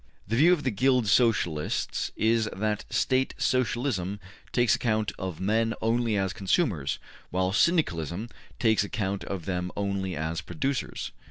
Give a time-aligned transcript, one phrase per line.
[0.27, 4.19] The view of the Guild Socialists is that State Socialism
[4.51, 6.97] takes account of men only as consumers,
[7.29, 8.27] while Syndicalism
[8.57, 11.11] takes account of them only as producers.